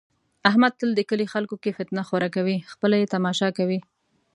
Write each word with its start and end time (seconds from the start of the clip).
احمد 0.49 0.73
تل 0.79 0.89
د 0.95 1.01
کلي 1.09 1.27
خلکو 1.33 1.55
کې 1.63 1.75
فتنه 1.77 2.03
خوره 2.07 2.29
کوي، 2.35 2.57
خپله 2.71 2.95
یې 3.01 3.11
تماشا 3.15 3.49
کوي. 3.57 3.79